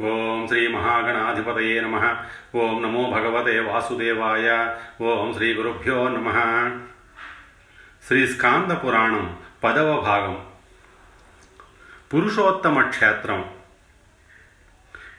ఓం 0.00 0.46
శ్రీ 0.48 0.68
మహాగణాధిపతయే 0.68 1.80
నమ. 1.80 2.16
ఓం 2.54 2.82
నమో 2.82 3.10
భగవతే 3.10 3.60
వాసుదేవాయ. 3.60 4.76
ఓం 5.02 5.34
శ్రీ 5.34 5.54
గురుభ్యో 5.54 6.08
నమ. 6.08 6.30
శ్రీ 8.06 8.26
స్కాంద 8.26 8.72
పురాణం 8.72 9.36
పదవ 9.64 10.00
భాగం. 10.00 10.44
పురుషోత్తమ 12.14 12.82
క్షేత్రం. 12.82 13.44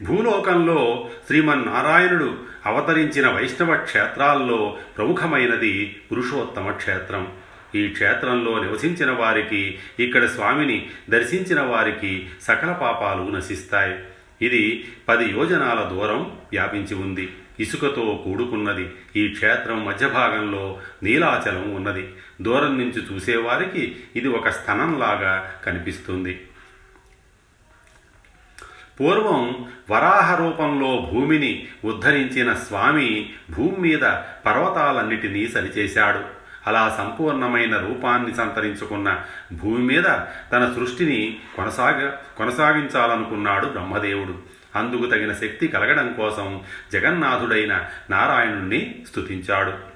భూలోకంలో 0.02 1.10
శ్రీమన్నారాయణుడు 1.28 2.38
అవతరించిన 2.66 3.28
వైష్ణవ 3.28 3.76
క్షేత్రాల్లో 3.76 4.78
ప్రముఖమైనది 4.98 6.02
పురుషోత్తమ 6.12 6.72
క్షేత్రం. 6.72 7.32
ఈ 7.76 7.88
క్షేత్రంలో 7.88 8.60
నివసించిన 8.60 9.12
వారికి 9.12 9.80
ఇక్కడ 10.00 10.26
స్వామిని 10.26 10.90
దర్శించిన 11.10 11.62
వారికి 11.62 12.30
సకల 12.42 12.72
పాపాలు 12.72 13.32
నశిస్తాయి. 13.32 14.04
ఇది 14.42 14.92
పది 15.10 15.32
యోజనాల 15.32 15.90
దూరం 15.94 16.24
వ్యాపించి 16.52 16.96
ఉంది. 16.96 17.34
ఇసుకతో 17.60 18.22
కూడుకున్నది. 18.26 18.92
ఈ 19.16 19.28
క్షేత్రం 19.28 19.86
మధ్య 19.86 20.08
భాగంలో 20.08 20.80
నీలాచలం 21.04 21.76
ఉన్నది. 21.76 22.14
దూరం 22.42 22.78
నుంచి 22.78 23.16
చూసేవారికి 23.16 23.96
ఇది 24.16 24.28
ఒక 24.28 24.50
స్థనంలాగా 24.50 25.62
కనిపిస్తుంది. 25.66 26.42
పూర్వం 29.02 29.72
వరాహ 29.92 30.36
రూపంలో 30.36 31.10
భూమిని 31.14 31.68
ఉద్ధరించిన 31.86 32.54
స్వామి 32.54 33.34
భూమి 33.52 33.78
మీద 33.78 34.02
పర్వతాలన్నిటినీ 34.46 35.48
సరిచేశాడు. 35.48 36.45
అలా 36.68 36.96
సంపూర్ణమైన 36.98 37.78
రూపాన్ని 37.78 38.36
సంతరించుకున్న 38.36 39.22
భూమి 39.54 39.84
మీద 39.84 40.04
తన 40.52 40.74
సృష్టిని 40.76 41.38
కొనసాగ 41.58 42.12
కొనసాగించాలనుకున్నాడు 42.38 43.66
బ్రహ్మదేవుడు. 43.66 44.56
అందుకు 44.76 45.06
తగిన 45.06 45.34
శక్తి 45.34 45.68
కలగడం 45.68 46.14
కోసం 46.14 46.62
జగన్నాథుడైన 46.94 47.86
నారాయణుణ్ణి 48.10 48.96
స్తుతించాడు. 49.10 49.95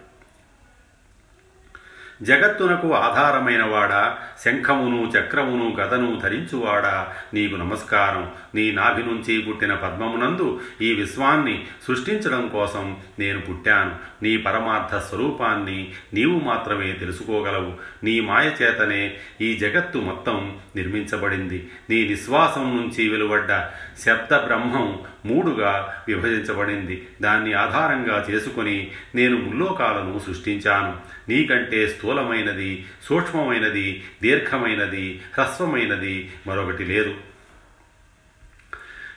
జగత్తునకు 2.21 2.95
ఆధారమైనవాడా 2.95 4.17
శంఖమును 4.45 5.11
చక్రమును 5.19 5.75
గదను 5.75 6.19
ధరించువాడా? 6.23 7.13
నీకు 7.33 7.55
నమస్కారం. 7.55 8.31
నీ 8.55 8.71
నాభి 8.71 9.03
నుంచి 9.03 9.41
పుట్టిన 9.41 9.73
పద్మమునందు 9.73 10.61
ఈ 10.81 10.93
విశ్వాన్ని 10.93 11.67
సృష్టించడం 11.87 12.47
కోసం 12.47 12.97
నేను 13.19 13.41
పుట్టాను. 13.41 13.95
నీ 14.23 14.37
పరమార్థ 14.37 14.95
స్వరూపాన్ని 14.95 15.91
నీవు 16.13 16.39
మాత్రమే 16.39 16.91
తెలుసుకోగలవు. 16.91 17.73
నీ 18.03 18.19
మాయ 18.19 18.47
చేతనే 18.47 19.17
ఈ 19.41 19.57
జగత్తు 19.57 19.97
మొత్తం 19.97 20.57
నిర్మించబడింది. 20.75 21.71
నీ 21.89 22.07
నిశ్వాసం 22.07 22.77
నుంచి 22.77 23.09
వెలువడ్డ 23.09 23.67
శబ్ద 24.05 24.33
బ్రహ్మం 24.33 24.99
మూడుగా 25.25 26.03
విభజించబడింది. 26.07 27.07
దాన్ని 27.21 27.53
ఆధారంగా 27.53 28.27
చేసుకుని 28.29 28.91
నేను 29.15 29.37
ముల్లోకాలను 29.37 30.21
సృష్టించాను. 30.25 30.97
నీకంటే 31.29 31.87
స్థూలమైనది 31.87 32.85
సూక్ష్మమైనది 33.03 34.03
దీర్ఘమైనది 34.21 35.21
హ్రస్వమైనది 35.37 36.31
మరొకటి 36.47 36.85
లేదు. 36.85 37.15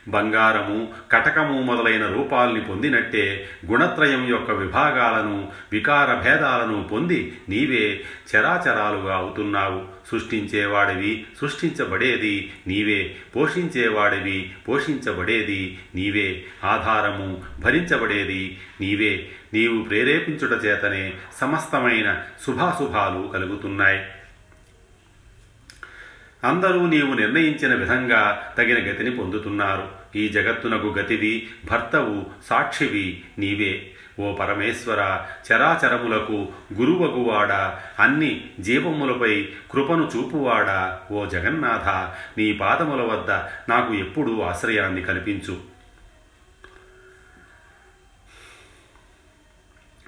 బంగారము 0.07 0.93
కటకము 1.11 1.61
మొదలైన 1.61 2.07
రూపాల్ని 2.07 2.61
పొందినట్టే 2.61 3.49
గుణత్రయం 3.65 4.29
యొక్క 4.29 4.51
విభాగాలను 4.51 5.51
వికార 5.71 6.15
భేదాలను 6.15 6.83
పొంది 6.83 7.37
నీవే 7.49 8.01
చరాచరాలుగా 8.35 9.15
అవుతున్నావు. 9.15 9.85
సృష్టించేవాడివి 10.11 11.25
సృష్టించబడేది 11.41 12.51
నీవే 12.67 13.15
పోషించేవాడివి 13.35 14.51
పోషించబడేది 14.67 15.79
నీవే. 15.95 16.43
ఆధారము 16.63 17.41
భరించబడేది 17.59 18.59
నీవే. 18.81 19.29
నీవు 19.53 19.83
ప్రేరేపించుట 19.83 20.65
చేతనే 20.65 21.13
సమస్తమైన 21.41 22.23
శుభాశుభాలు 22.45 23.29
కలుగుతున్నాయి. 23.33 24.01
అందరూ 26.43 26.87
నీవు 26.87 27.13
నిర్ణయించిన 27.13 27.75
విధంగా 27.75 28.53
తగిన 28.57 28.91
గతిని 28.91 29.11
పొందుతున్నారు. 29.11 29.87
ఈ 30.15 30.27
జగత్తునకు 30.27 30.87
గతివి 30.87 31.47
భర్తవు 31.71 32.25
సాక్షివి 32.49 33.23
నీవే. 33.39 33.91
ఓ 34.19 34.35
పరమేశ్వర 34.35 35.19
చరాచరములకు 35.51 36.47
గురువగువాడా 36.73 37.79
అన్ని 37.99 38.45
జీవములపై 38.59 39.47
కృపను 39.71 40.11
చూపువాడా. 40.15 40.99
ఓ 41.11 41.25
జగన్నాథ 41.25 41.89
నీ 42.39 42.53
పాదముల 42.53 43.01
వద్ద 43.01 43.31
నాకు 43.71 43.93
ఎప్పుడూ 43.93 44.41
ఆశ్రయాన్ని 44.41 45.01
కల్పించు. 45.01 45.72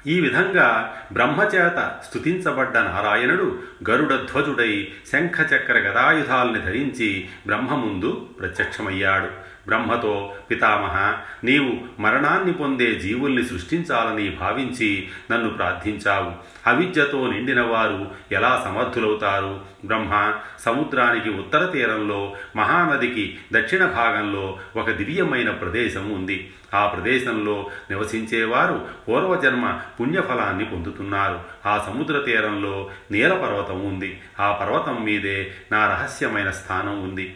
ఈ 0.07 0.19
విధంగా 0.19 0.95
బ్రహ్మచేత 1.11 1.99
స్థుతించబడ్డ 2.09 2.77
నారాయణుడు 2.77 3.59
గరుడధ్వజుడై 3.89 4.87
శంఖచక్ర 5.11 5.73
గదాయుధాల్ని 5.73 6.61
ధరించి 6.61 7.27
బ్రహ్మ 7.47 7.75
ముందు 7.75 8.29
ప్రత్యక్షమయ్యాడు. 8.39 9.54
బ్రహ్మతో 9.67 10.33
పితామహ 10.51 11.17
నీవు 11.43 12.01
మరణాన్ని 12.01 12.53
పొందే 12.53 12.99
జీవుల్ని 12.99 13.45
సృష్టించాలని 13.45 14.29
భావించి 14.29 15.07
నన్ను 15.31 15.49
ప్రార్థించావు. 15.49 16.31
అవిద్యతో 16.69 17.31
నిండిన 17.31 17.61
వారు 17.61 18.11
ఎలా 18.31 18.61
సమర్థులవుతారు? 18.65 19.59
బ్రహ్మ 19.85 20.33
సముద్రానికి 20.59 21.29
ఉత్తర 21.29 21.65
తీరంలో 21.65 22.35
మహానదికి 22.55 23.37
దక్షిణ 23.53 23.85
భాగంలో 23.85 24.59
ఒక 24.75 24.91
దివ్యమైన 24.91 25.51
ప్రదేశం 25.51 26.09
ఉంది. 26.09 26.53
ఆ 26.73 26.87
ప్రదేశంలో 26.87 27.69
నివసించేవారు 27.89 28.87
పూర్వజన్మ 29.07 29.79
పుణ్యఫలాన్ని 30.01 30.65
పొందుతున్నారు. 30.65 31.39
ఆ 31.65 31.85
సముద్ర 31.87 32.19
తీరంలో 32.19 32.89
నీలపర్వతం 33.11 33.85
ఉంది. 33.85 34.21
ఆ 34.39 34.51
పర్వతం 34.51 35.03
మీదే 35.03 35.51
నా 35.71 35.87
రహస్యమైన 35.87 36.51
స్థానం 36.51 37.03
ఉంది. 37.03 37.35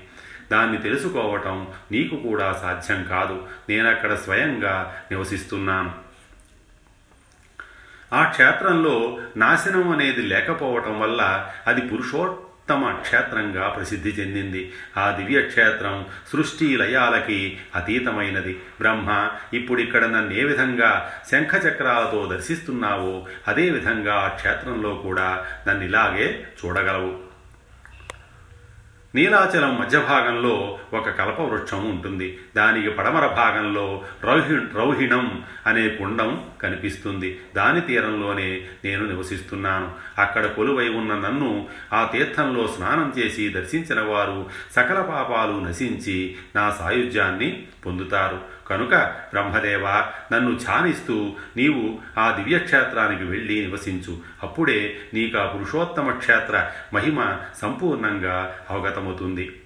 దాన్ని 0.52 0.78
తెలుసుకోవటం 0.78 1.68
నీకు 1.92 2.16
కూడా 2.16 2.54
సాధ్యం 2.54 3.04
కాదు. 3.04 3.48
నేనక్కడ 3.70 4.14
స్వయంగా 4.14 5.02
నివసిస్తున్నాను. 5.12 6.10
ఆ 8.14 8.30
క్షేత్రంలో 8.30 9.20
నాశనం 9.38 9.90
అనేది 9.90 10.22
లేకపోవటం 10.22 11.00
వల్ల 11.00 11.52
అది 11.68 11.82
పురుషోత్తమ 11.82 12.92
క్షేత్రంగా 12.92 13.70
ప్రసిద్ధి 13.70 14.10
చెందింది. 14.10 14.74
ఆ 14.98 15.12
దివ్య 15.12 15.42
క్షేత్రం 15.42 16.06
సృష్టి 16.34 16.78
లయాలకి 16.78 17.60
అతీతమైనది. 17.76 18.54
బ్రహ్మ 18.54 19.30
ఇప్పుడిక్కడ 19.54 20.06
నన్ను 20.06 20.34
ఏ 20.34 20.44
విధంగా 20.44 21.14
శంఖచక్రాలతో 21.32 22.30
దర్శిస్తున్నావో 22.32 23.28
అదేవిధంగా 23.48 24.16
ఆ 24.16 24.28
క్షేత్రంలో 24.28 24.96
కూడా 24.96 25.46
నన్ను 25.68 25.86
ఇలాగే 25.86 26.48
చూడగలవు. 26.66 27.29
నీలాచలం 29.16 29.80
మధ్య 29.80 30.00
భాగంలో 30.00 30.80
ఒక 30.94 31.10
కల్పవృక్షం 31.10 31.90
ఉంటుంది. 31.90 32.40
దానికి 32.58 32.90
పడమర 32.90 33.28
భాగంలో 33.28 34.02
రౌహి 34.24 34.56
రౌహిణం 34.56 35.44
అనే 35.68 35.90
కుండం 35.90 36.46
కనిపిస్తుంది. 36.62 37.42
దాని 37.56 37.82
తీరంలోనే 37.82 38.68
నేను 38.86 39.06
నివసిస్తున్నాను. 39.06 39.92
అక్కడ 40.18 40.46
కొలువై 40.46 40.90
ఉన్న 40.90 41.14
నన్ను 41.14 41.68
ఆ 41.94 42.10
తీర్థంలో 42.14 42.68
స్నానం 42.68 43.14
చేసి 43.18 43.50
దర్శించిన 43.50 44.02
వారు 44.02 44.50
సకల 44.76 45.02
పాపాలు 45.02 45.60
నశించి 45.60 46.36
నా 46.56 46.76
సాయుధ్యాన్ని 46.80 47.64
పొందుతారు. 47.86 48.60
కనుక 48.70 48.96
బ్రహ్మదేవ 49.34 49.88
నన్ను 50.34 50.56
ధ్యానిస్తూ 50.56 51.34
నీవు 51.58 52.00
ఆ 52.20 52.32
దివ్యక్షేత్రానికి 52.32 53.24
వెళ్ళి 53.24 53.66
నివసించు. 53.66 54.18
అప్పుడే 54.44 54.96
నీకు 55.14 55.38
ఆ 55.38 55.46
పురుషోత్తమ 55.46 56.12
క్షేత్ర 56.12 56.70
మహిమ 56.94 57.38
సంపూర్ణంగా 57.62 58.56
అవగతమవుతుంది 59.00 59.60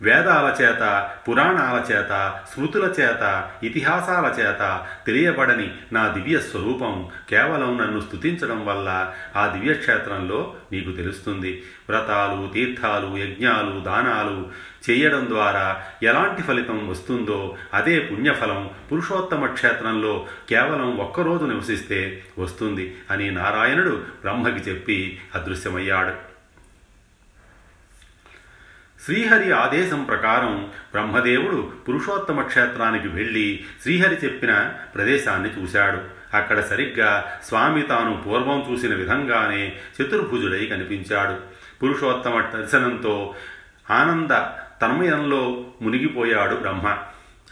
వేదాల 0.00 0.56
చేత 0.60 1.08
పురాణాల 1.28 1.92
చేత 1.92 2.38
స్మృతుల 2.52 2.94
చేత 3.00 3.50
ఇతిహాసాల 3.62 4.26
చేత 4.40 4.86
తెలియబడని 5.06 5.74
నా 5.92 6.08
దివ్య 6.08 6.40
స్వరూపం 6.40 7.08
కేవలం 7.30 7.78
నన్ను 7.78 8.00
స్తుతించడం 8.00 8.66
వల్ల 8.66 9.12
ఆ 9.36 9.46
దివ్యక్షేత్రంలో 9.46 10.54
నీకు 10.72 10.90
తెలుస్తుంది. 10.90 11.62
వ్రతాలు 11.88 12.50
తీర్థాలు 12.52 13.16
యజ్ఞాలు 13.16 13.80
దానాలు 13.80 14.50
చేయడం 14.90 15.26
ద్వారా 15.28 15.84
ఎలాంటి 16.02 16.42
ఫలితం 16.42 16.88
వస్తుందో 16.88 17.56
అదే 17.74 18.00
పుణ్యఫలం 18.00 18.70
పురుషోత్తమ 18.92 19.46
క్షేత్రంలో 19.46 20.26
కేవలం 20.48 20.96
ఒక్కరోజు 20.96 21.44
నివసిస్తే 21.44 22.24
వస్తుంది 22.38 22.96
అని 23.10 23.30
నారాయణుడు 23.30 23.96
బ్రహ్మకి 24.20 24.70
చెప్పి 24.70 25.20
అదృశ్యమయ్యాడు. 25.34 26.31
శ్రీహరి 29.04 29.52
ఆదేశం 29.52 30.04
ప్రకారం 30.04 30.70
బ్రహ్మదేవుడు 30.92 31.72
పురుషోత్తమ 31.88 32.42
క్షేత్రానికి 32.42 33.08
వెళ్ళి 33.08 33.64
శ్రీహరి 33.82 34.14
చెప్పిన 34.24 34.72
ప్రదేశాన్ని 34.94 35.62
చూశాడు. 35.62 35.98
అక్కడ 36.36 36.60
సరిగ్గా 36.60 37.38
స్వామి 37.44 37.82
తాను 37.82 38.22
పూర్వం 38.26 38.66
చూసిన 38.72 38.94
విధంగానే 38.94 39.72
చతుర్భుజుడై 40.02 40.66
కనిపించాడు. 40.66 41.36
పురుషోత్తమ 41.82 42.40
దర్శనంతో 42.40 43.34
ఆనంద 43.90 44.30
తన్మయంలో 44.82 45.64
మునిగిపోయాడు 45.82 46.54
బ్రహ్మ. 46.54 46.98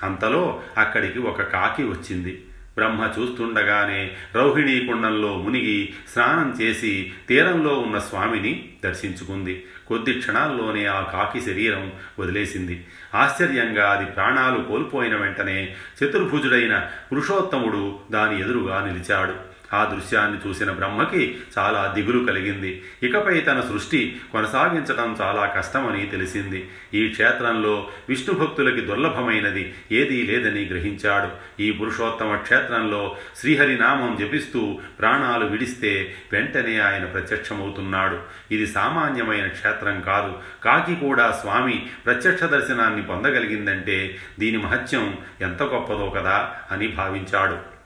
అంతలో 0.03 0.63
అక్కడికి 0.79 1.19
ఒక 1.19 1.43
కాకి 1.43 1.83
వచ్చింది. 1.83 2.45
బ్రహ్మ 2.77 3.11
చూస్తుండగానే 3.19 4.17
రౌహిణీ 4.35 4.87
కుండంలో 4.87 5.37
మునిగి 5.37 5.93
స్నానం 6.13 6.57
చేసి 6.61 7.13
తీరంలో 7.29 7.79
ఉన్న 7.79 7.99
స్వామిని 7.99 8.69
దర్శించుకుంది. 8.85 9.65
కొద్ది 9.87 10.13
క్షణాల్లోనే 10.13 10.87
ఆ 10.87 11.01
కాకి 11.01 11.41
శరీరం 11.41 11.93
వదిలేసింది. 12.19 12.87
ఆశ్చర్యంగా 13.15 13.91
అది 13.91 14.07
ప్రాణాలు 14.07 14.63
కోల్పోయిన 14.63 15.17
వెంటనే 15.17 15.77
చతుర్భుజుడైన 16.05 16.91
పురుషోత్తముడు 17.13 17.99
దాని 18.11 18.41
ఎదురుగా 18.41 18.87
నిలిచాడు. 18.87 19.50
ఆ 19.75 19.85
దృశ్యాన్ని 19.85 20.49
చూసిన 20.49 20.71
బ్రహ్మకి 20.71 21.39
చాలా 21.59 21.93
దిగులు 21.95 22.25
కలిగింది. 22.25 22.85
ఇకపై 23.03 23.41
తన 23.41 23.61
సృష్టి 23.61 24.21
కొనసాగించటం 24.33 25.19
చాలా 25.21 25.47
కష్టమని 25.47 26.07
తెలిసింది. 26.07 26.69
ఈ 26.95 27.09
క్షేత్రంలో 27.09 27.91
విష్ణు 28.09 28.35
భక్తులకి 28.35 28.81
దుర్లభమైనది 28.81 29.75
ఏదీ 29.93 30.23
లేదని 30.23 30.65
గ్రహించాడు. 30.65 31.63
ఈ 31.63 31.73
పురుషోత్తమ 31.73 32.37
క్షేత్రంలో 32.37 33.17
శ్రీహరినామం 33.37 34.17
జపిస్తూ 34.21 34.79
ప్రాణాలు 35.01 35.47
విడిస్తే 35.47 36.15
వెంటనే 36.33 36.79
ఆయన 36.79 37.05
ప్రత్యక్షమవుతున్నాడు. 37.05 38.19
ఇది 38.51 38.67
సామాన్యమైన 38.67 39.47
క్షేత్రం 39.47 40.01
కాదు. 40.01 40.39
కాకి 40.65 40.95
కూడా 40.95 41.39
స్వామి 41.41 41.87
ప్రత్యక్ష 42.07 42.45
దర్శనాన్ని 42.45 43.03
పొందగలిగిందంటే 43.03 44.19
దీని 44.39 44.59
మహత్యం 44.59 45.19
ఎంత 45.41 45.63
గొప్పదో 45.63 46.13
కదా 46.17 46.55
అని 46.71 46.89
భావించాడు. 46.89 47.80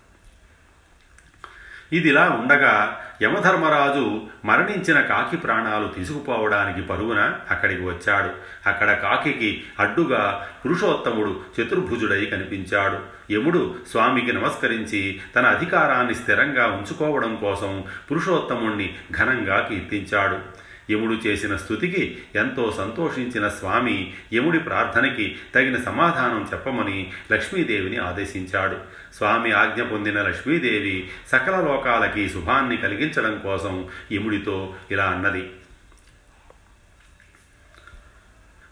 ఇదిలా 1.92 2.30
ఉండగా 2.30 3.00
యమధర్మరాజు 3.22 4.22
మరణించిన 4.44 5.00
కాకి 5.00 5.36
ప్రాణాలు 5.36 5.88
తీసుకుపోవడానికి 5.88 6.82
పరుగున 6.82 7.34
అక్కడికి 7.50 7.82
వచ్చాడు. 7.82 8.30
అక్కడ 8.68 8.92
కాకికి 8.92 9.64
అడ్డుగా 9.80 10.48
పురుషోత్తముడు 10.64 11.40
చతుర్భుజుడై 11.60 12.24
కనిపించాడు. 12.24 12.98
యముడు 13.32 13.74
స్వామికి 13.90 14.32
నమస్కరించి 14.32 15.20
తన 15.36 15.46
అధికారాన్ని 15.46 16.14
స్థిరంగా 16.14 16.66
ఉంచుకోవడం 16.66 17.36
కోసం 17.36 17.84
పురుషోత్తముణ్ణి 18.10 18.94
ఘనంగా 19.20 19.60
కీర్తించాడు. 19.60 20.63
యముడు 20.90 21.12
చేసిన 21.12 21.56
స్థుతికి 21.56 22.18
ఎంతో 22.34 22.74
సంతోషించిన 22.78 23.48
స్వామి 23.48 24.14
యముడి 24.34 24.58
ప్రార్థనకి 24.58 25.36
తగిన 25.54 25.82
సమాధానం 25.82 26.48
చెప్పమని 26.52 27.12
లక్ష్మీదేవిని 27.32 27.96
ఆదేశించాడు. 27.96 28.76
స్వామి 29.14 29.52
ఆజ్ఞ 29.52 29.82
పొందిన 29.82 30.22
లక్ష్మీదేవి 30.22 31.10
సకల 31.32 31.60
లోకాలకి 31.60 32.28
శుభాన్ని 32.28 32.76
కలిగించడం 32.76 33.38
కోసం 33.38 33.88
యముడితో 34.12 34.74
ఇలా 34.90 35.04
అన్నది. 35.04 35.50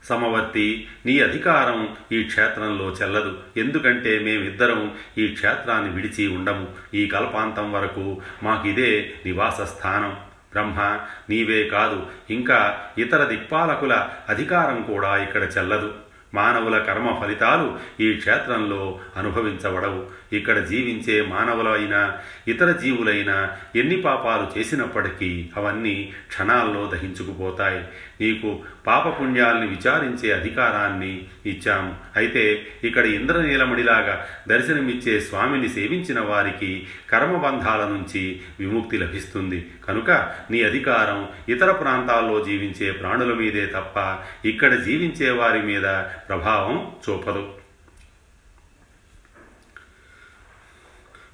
సమవర్తి 0.05 0.89
నీ 1.07 1.19
అధికారం 1.21 1.97
ఈ 2.13 2.23
క్షేత్రంలో 2.23 2.97
చెల్లదు. 3.03 3.39
ఎందుకంటే 3.57 4.19
మేమిద్దరం 4.19 4.95
ఈ 5.19 5.29
క్షేత్రాన్ని 5.29 5.91
విడిచి 5.91 6.27
ఉండము. 6.27 6.69
ఈ 6.95 7.07
కల్పాంతం 7.07 7.73
వరకు 7.73 8.23
మాకిదే 8.43 9.15
నివాస 9.27 9.61
స్థానం 9.61 10.17
బ్రహ్మ 10.53 10.99
నీవే 11.31 11.69
కాదు. 11.69 12.07
ఇంకా 12.31 12.81
ఇతర 12.99 13.25
దిక్పాలకుల 13.25 14.09
అధికారం 14.29 14.83
కూడా 14.83 15.17
ఇక్కడ 15.17 15.43
చెల్లదు. 15.43 15.95
మానవుల 16.35 16.79
కర్మ 16.79 17.21
ఫలితాలు 17.23 17.79
ఈ 18.01 18.15
క్షేత్రంలో 18.15 19.01
అనుభవించబడవు. 19.17 20.07
ఇక్కడ 20.33 20.59
జీవించే 20.65 21.23
మానవులైనా 21.23 22.19
ఇతర 22.49 22.73
జీవులైనా 22.73 23.51
ఎన్ని 23.77 23.97
పాపాలు 23.97 24.59
చేసినప్పటికీ 24.59 25.51
అవన్నీ 25.57 26.13
క్షణాల్లో 26.29 26.91
దహించుకుపోతాయి. 26.95 27.85
నీకు 28.23 28.61
పాపపుణ్యాల్ని 28.87 29.67
విచారించే 29.67 30.33
అధికారాన్ని 30.33 31.13
ఇచ్చాము. 31.47 31.95
అయితే 32.17 32.67
ఇక్కడ 32.85 33.05
ఇంద్రనీలమణిలాగా 33.07 34.27
దర్శనమిచ్చే 34.49 35.21
స్వామిని 35.21 35.69
సేవించిన 35.69 36.21
వారికి 36.21 36.87
కర్మబంధాల 37.11 37.81
నుంచి 37.85 38.41
విముక్తి 38.61 38.99
లభిస్తుంది. 38.99 39.71
కనుక 39.89 40.11
నీ 40.51 40.63
అధికారం 40.63 41.29
ఇతర 41.49 41.71
ప్రాంతాల్లో 41.73 42.45
జీవించే 42.45 42.91
ప్రాణుల 42.93 43.35
మీదే 43.35 43.67
తప్ప 43.67 44.19
ఇక్కడ 44.49 44.75
జీవించే 44.75 45.31
వారి 45.31 45.63
మీద 45.63 45.85
ప్రభావం 46.29 46.93
చూపదు. 47.05 47.62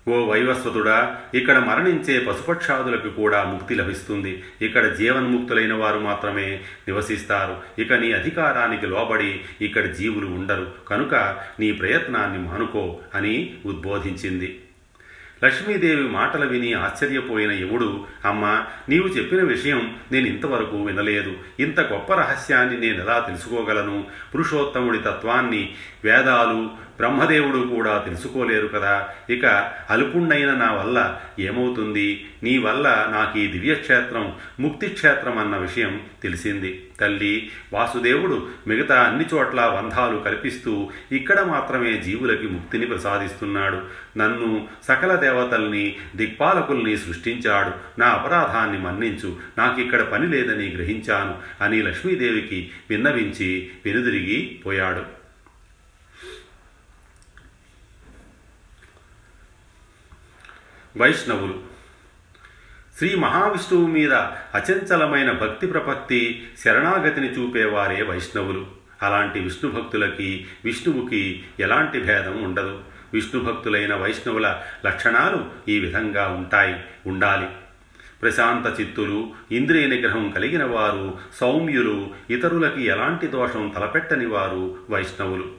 ఓ 0.08 0.16
వైవస్వతుడా 0.24 1.20
ఇక్కడ 1.34 1.58
మరణించే 1.58 2.20
పశుపక్షాదులకు 2.20 3.08
కూడా 3.08 3.44
ముక్తి 3.44 3.74
లభిస్తుంది. 3.74 4.42
ఇక్కడ 4.62 4.94
జీవన్ముక్తులైన 4.94 5.72
వారు 5.72 5.98
మాత్రమే 5.98 6.60
నివసిస్తారు. 6.88 7.56
ఇక 7.78 7.92
నీ 7.92 8.12
అధికారానికి 8.12 8.86
లోబడి 8.86 9.40
ఇక్కడ 9.60 9.84
జీవులు 9.86 10.26
ఉండరు. 10.26 10.66
కనుక 10.88 11.14
నీ 11.60 11.72
ప్రయత్నాన్ని 11.72 12.38
మానుకో 12.38 12.98
అని 13.14 13.54
ఉద్బోధించింది. 13.66 14.60
లక్ష్మీదేవి 15.44 16.08
మాటలు 16.08 16.46
విని 16.46 16.72
ఆశ్చర్యపోయిన 16.72 17.52
యముడు 17.52 18.06
అమ్మా 18.24 18.66
నీవు 18.88 19.08
చెప్పిన 19.08 19.42
విషయం 19.42 19.96
నేను 20.12 20.26
ఇంతవరకు 20.26 20.82
వినలేదు. 20.82 21.36
ఇంత 21.60 21.80
గొప్ప 21.80 22.14
రహస్యాన్ని 22.14 22.80
నేను 22.80 23.02
ఎలా 23.02 23.18
తెలుసుకోగలను? 23.18 24.06
పురుషోత్తముడి 24.34 24.98
తత్వాన్ని 24.98 25.74
వేదాలు 26.04 26.88
బ్రహ్మదేవుడు 26.96 27.58
కూడా 27.58 27.98
తెలుసుకోలేరు 27.98 28.66
కదా. 28.66 29.08
ఇక 29.30 29.72
అల్పుండైన 29.90 30.54
నా 30.54 30.72
వల్ల 30.72 31.20
ఏమవుతుంది? 31.38 32.26
నీ 32.42 32.58
వల్ల 32.58 33.08
నాకు 33.10 33.38
ఈ 33.38 33.46
దివ్యక్షేత్రం 33.46 34.34
ముక్తిక్షేత్రం 34.60 35.38
అన్న 35.38 35.56
విషయం 35.56 36.00
తెలిసింది. 36.22 36.87
తల్లి 37.00 37.50
వాసుదేవుడు 37.72 38.48
మిగతా 38.66 39.02
అన్ని 39.02 39.24
చోట్ల 39.34 39.66
బంధాలు 39.66 40.18
కల్పిస్తూ 40.18 40.90
ఇక్కడ 41.12 41.40
మాత్రమే 41.40 42.02
జీవులకి 42.02 42.48
ముక్తిని 42.48 42.86
ప్రసాదిస్తున్నాడు. 42.86 43.82
నన్ను 44.18 44.68
సకల 44.88 45.14
దేవతల్ని 45.14 45.96
దిక్పాలకుల్ని 46.16 46.98
సృష్టించాడు. 46.98 48.00
నా 48.00 48.06
అపరాధాన్ని 48.06 48.78
మన్నించు. 48.78 49.36
నాకిక్కడ 49.58 50.02
పని 50.02 50.28
లేదని 50.28 50.68
గ్రహించాను 50.68 51.64
అని 51.64 51.82
లక్ష్మీదేవికి 51.82 52.70
విన్నవించి 52.90 53.70
వెనుదిరిగి 53.84 54.62
పోయాడు. 54.66 55.18
వైష్ణవులు 60.98 61.67
శ్రీ 62.98 63.14
మహావిష్ణువు 63.14 63.86
మీద 63.86 64.12
అచంచలమైన 64.54 65.32
భక్తి 65.32 65.66
ప్రపత్తి 65.66 66.48
శరణాగతిని 66.64 67.26
చూపేవారే 67.26 68.02
వైష్ణవులు. 68.02 68.66
అలాంటి 69.02 69.40
విష్ణు 69.40 69.70
భక్తులకి 69.70 70.46
విష్ణువుకి 70.64 71.44
ఎలాంటి 71.60 72.00
భేదం 72.00 72.42
ఉండదు. 72.42 72.80
విష్ణు 73.14 73.40
భక్తులైన 73.40 73.94
వైష్ణవుల 73.94 74.60
లక్షణాలు 74.86 75.46
ఈ 75.68 75.78
విధంగా 75.78 76.28
ఉంటాయి. 76.28 76.76
ఉండాలి. 77.06 77.46
ప్రశాంత 78.22 78.80
చిత్తులు 78.80 79.30
ఇంద్రియ 79.52 79.86
నిగ్రహం 79.86 80.30
కలిగిన 80.30 80.64
వారు 80.64 81.18
సౌమ్యులు 81.34 82.10
ఇతరులకి 82.30 82.84
ఎలాంటి 82.84 83.26
దోషం 83.26 83.72
తలపెట్టని 83.76 84.26
వారు 84.26 84.76
వైష్ణవులు. 84.90 85.57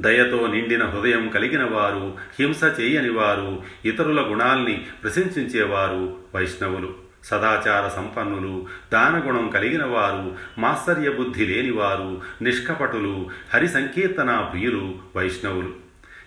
దయతో 0.00 0.46
నిండిన 0.46 0.84
హృదయం 0.84 1.28
కలిగిన 1.28 1.64
వారు 1.64 2.18
హింస 2.40 2.80
చేయని 2.80 3.10
వారు 3.10 3.62
ఇతరుల 3.84 4.20
గుణాల్ని 4.20 4.86
ప్రశంసించేవారు 5.02 6.16
వైష్ణవులు 6.34 6.94
సదాచార 7.24 7.88
సంపన్నులు 7.88 8.66
దానగుణం 8.92 9.48
కలిగిన 9.48 9.84
వారు 9.84 10.36
మాత్సర్య 10.60 11.10
బుద్ధి 11.10 11.46
లేనివారు 11.46 12.22
నిష్కపటులు 12.42 13.30
హరి 13.54 13.68
సంకీర్తన 13.68 14.48
ప్రియులు 14.52 14.94
వైష్ణవులు. 15.16 15.81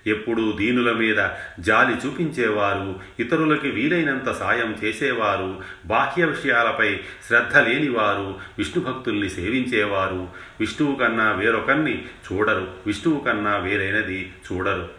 ఎప్పుడూ 0.08 0.52
దీనుల 0.52 0.92
మీద 0.92 1.30
జాలి 1.60 2.08
చూపించేవారు 2.08 3.00
ఇతరులకి 3.20 3.70
వీలైనంత 3.70 4.32
సాయం 4.32 4.78
చేసేవారు 4.84 5.62
బాహ్య 5.86 6.26
విషయాలపై 6.26 7.00
శ్రద్ధ 7.28 7.58
లేనివారు 7.58 8.40
విష్ణు 8.58 8.84
భక్తుల్ని 8.84 9.30
సేవించేవారు. 9.30 10.28
విష్ణువు 10.60 10.96
కన్నా 10.96 11.32
వేరొకరిని 11.32 12.06
చూడరు 12.32 12.72
విష్ణువు 12.86 13.20
కన్నా 13.20 13.58
వేరైనది 13.58 14.34
చూడరు. 14.52 14.90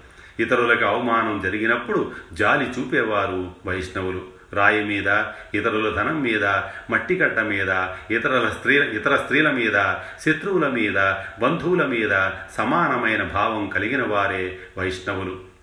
ఇతరులకు 0.41 0.85
అవమానం 0.85 1.41
జరిగినప్పుడు 1.45 2.13
జాలి 2.33 2.65
చూపేవారు 2.65 3.51
వైష్ణవులు. 3.67 4.36
రాయి 4.53 4.85
మీద 4.85 5.25
ఇతరుల 5.55 5.95
ధనం 5.95 6.23
మీద 6.23 6.45
మట్టికట్ట 6.91 7.39
మీద 7.39 7.69
ఇతరుల 8.11 8.49
స్త్రీ 8.49 8.79
ఇతర 8.79 9.17
స్త్రీల 9.17 9.51
మీద 9.51 9.95
శత్రువుల 10.21 10.69
మీద 10.69 10.99
బంధువుల 11.43 11.87
మీద 11.87 12.31
సమానమైన 12.57 13.23
భావం 13.23 13.69
కలిగిన 13.69 14.07
వారే 14.07 14.59
వైష్ణవులు. 14.79 15.57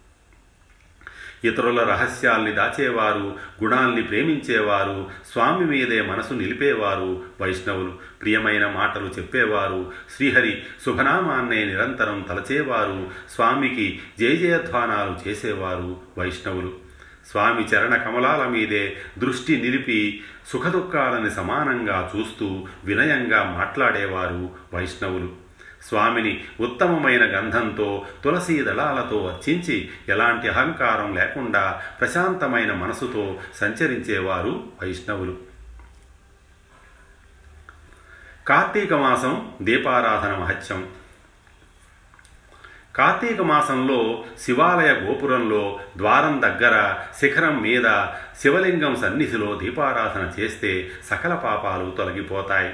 ఇతరుల 1.43 1.83
రహస్యాల్ని 1.83 2.51
దాచేవారు 2.51 3.35
గుణాల్ని 3.63 4.03
ప్రేమించేవారు 4.03 5.09
స్వామి 5.31 5.65
మీదే 5.65 6.01
మనసు 6.01 6.33
నిలిపేవారు 6.33 7.21
వైష్ణవులు. 7.41 7.93
ప్రియమైన 8.21 8.67
మాటలు 8.67 9.05
చెప్పేవారు 9.05 9.91
శ్రీహరి 10.15 10.63
శుభనామాన్నే 10.85 11.65
నిరంతరం 11.65 12.25
తలచేవారు 12.29 13.11
స్వామికి 13.35 13.99
జయజయధ్వానాలు 14.19 15.29
చేసేవారు 15.29 15.97
వైష్ణవులు. 16.17 16.82
స్వామి 17.29 17.63
చరణ 17.63 17.95
కమలాల 17.95 18.47
మీదే 18.47 18.97
దృష్టి 19.17 19.61
నిలిపి 19.61 20.23
సుఖదుఖాలని 20.47 21.31
సమానంగా 21.31 22.11
చూస్తూ 22.15 22.67
వినయంగా 22.83 23.43
మాట్లాడేవారు 23.43 24.49
వైష్ణవులు. 24.73 25.43
స్వామిని 25.83 26.43
ఉత్తమమైన 26.59 27.39
గంధంతో 27.39 28.05
తులసీ 28.23 28.63
దళాలతో 28.63 29.27
అర్చించి 29.27 29.89
ఎలాంటి 30.09 30.49
అహంకారం 30.49 31.15
లేకుండా 31.15 31.81
ప్రశాంతమైన 31.99 32.73
మనసుతో 32.73 33.39
సంచరించేవారు 33.55 34.63
వైష్ణవులు. 34.83 35.37
కార్తీక 38.47 38.93
మాసం 38.93 39.51
దీపారాధన 39.61 40.37
మహత్యం. 40.37 41.02
కార్తీక 42.95 43.41
మాసంలో 43.41 44.23
శివాలయ 44.39 44.93
గోపురంలో 44.93 45.79
ద్వారం 45.97 46.41
దగ్గర 46.41 46.97
శిఖరం 47.19 47.61
మీద 47.61 48.07
శివలింగం 48.39 48.95
సన్నిధిలో 48.95 49.55
దీపారాధన 49.55 50.41
చేస్తే 50.41 50.91
సకల 51.09 51.35
పాపాలు 51.35 51.91
తొలగిపోతాయి. 51.91 52.73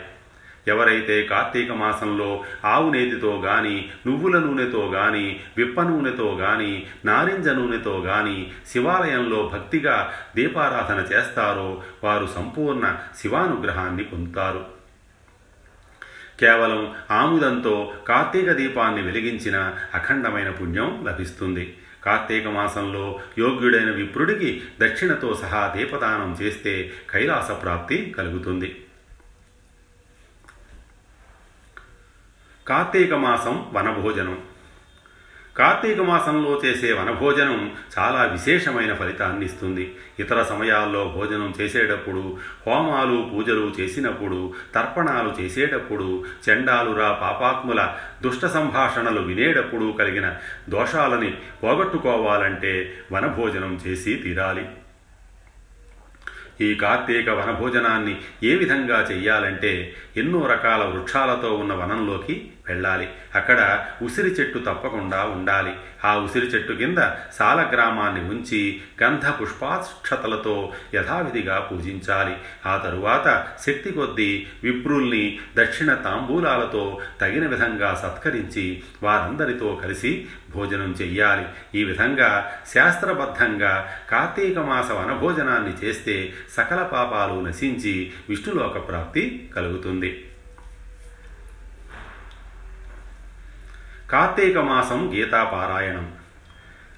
ఎవరైతే 0.67 1.23
కార్తీక 1.23 1.71
మాసంలో 1.71 2.43
ఆవు 2.65 2.89
నేతితో 2.89 3.41
గాని 3.45 3.89
నువ్వుల 4.07 4.39
నూనెతో 4.39 4.91
గాని 4.93 5.39
విప్ప 5.57 5.81
నూనెతో 5.81 6.35
గాని 6.35 6.85
నారింజ 7.05 7.47
నూనెతో 7.47 7.97
గాని 7.99 8.51
శివాలయంలో 8.71 9.51
భక్తిగా 9.53 10.13
దీపారాధన 10.35 11.13
చేస్తారో 11.13 11.81
వారు 12.03 12.27
సంపూర్ణ 12.35 12.95
శివానుగ్రహాన్ని 13.17 14.03
పొందుతారు. 14.03 14.78
కేవలం 16.39 16.95
ఆముదంతో 17.11 17.93
కార్తీక 18.07 18.51
దీపాన్ని 18.51 19.01
వెలిగించిన 19.01 19.75
అఖండమైన 19.93 20.49
పుణ్యం 20.49 21.05
లభిస్తుంది. 21.07 21.77
కార్తీక 22.03 22.47
మాసంలో 22.47 23.19
యోగ్యుడైన 23.37 23.91
విప్రుడికి 23.91 24.63
దక్షిణతో 24.81 25.33
సహా 25.33 25.73
దీపదానం 25.77 26.37
చేస్తే 26.41 26.93
కైలాస 27.09 27.51
ప్రాప్తి 27.51 28.15
కలుగుతుంది. 28.17 28.85
కార్తీక 32.67 33.13
మాసం 33.13 33.69
వనభోజనం. 33.73 34.39
కార్తీక 35.59 36.01
మాసంలో 36.01 36.61
చేసే 36.65 36.93
వనభోజనం 36.93 37.71
చాలా 37.99 38.23
విశేషమైన 38.23 38.93
ఫలితాన్ని 38.93 39.45
ఇస్తుంది. 39.45 39.95
ఇతర 40.19 40.43
సమయాల్లో 40.43 41.13
భోజనం 41.17 41.53
చేసేటప్పుడు 41.61 42.37
హోమాలు 42.67 43.29
పూజలు 43.33 43.73
చేసినప్పుడు 43.79 44.53
తర్పణాలు 44.75 45.35
చేసేటప్పుడు 45.41 46.23
చెండాలురా 46.49 47.11
పాపాత్ముల 47.11 47.95
దుష్ట 48.21 48.45
సంభాషణలు 48.45 49.21
వినేటప్పుడు 49.21 49.95
కలిగిన 49.99 50.35
దోషాలని 50.69 51.33
పోగొట్టుకోవాలంటే 51.63 52.93
వనభోజనం 53.11 53.79
చేసి 53.87 54.15
తీరాలి. 54.15 54.65
ఈ 56.61 56.75
కార్తీక 56.75 57.29
వనభోజనాన్ని 57.29 58.21
ఏ 58.43 58.55
విధంగా 58.55 59.07
చెయ్యాలంటే 59.11 59.95
ఎన్నో 60.17 60.47
రకాల 60.47 60.83
వృక్షాలతో 60.83 61.53
ఉన్న 61.53 61.73
వనంలోకి 61.73 62.51
వెళ్ళాలి. 62.69 63.09
అక్కడ 63.35 63.85
ఉసిరి 64.01 64.29
చెట్టు 64.29 64.59
తప్పకుండా 64.59 65.23
ఉండాలి. 65.23 65.73
ఆ 66.05 66.15
ఉసిరి 66.15 66.47
చెట్టు 66.47 66.73
కింద 66.73 66.97
సాలగ్రామాన్ని 67.33 68.21
ఉంచి 68.21 68.81
గంధ 69.03 69.27
పుష్పాక్షతలతో 69.29 70.73
యథావిధిగా 70.95 71.69
పూజించాలి. 71.71 72.37
ఆ 72.65 72.77
తరువాత 72.77 73.47
శక్తి 73.67 73.91
కొద్దీ 73.91 74.47
విప్రుల్ని 74.63 75.39
దక్షిణ 75.57 75.93
తాంబూలాలతో 75.93 77.01
తగిన 77.21 77.47
విధంగా 77.47 77.95
సత్కరించి 77.95 78.83
వారందరితో 79.03 79.79
కలిసి 79.83 80.27
భోజనం 80.55 80.95
చెయ్యాలి. 81.01 81.45
ఈ 81.79 81.83
విధంగా 81.83 82.51
శాస్త్రబద్ధంగా 82.73 83.89
కార్తీక 84.09 84.59
మాస 84.59 84.91
వనభోజనాన్ని 84.91 85.87
చేస్తే 85.87 86.33
సకల 86.57 86.83
పాపాలు 86.83 87.41
నశించి 87.41 88.11
విష్ణులోక 88.29 88.87
ప్రాప్తి 88.87 89.49
కలుగుతుంది. 89.55 90.28
కార్తీక 94.11 94.57
మాసం 94.57 95.11
గీతాపారాయణం. 95.13 96.11